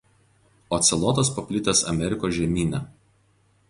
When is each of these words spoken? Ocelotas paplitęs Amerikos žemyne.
Ocelotas 0.77 1.31
paplitęs 1.37 1.85
Amerikos 1.93 2.37
žemyne. 2.39 2.85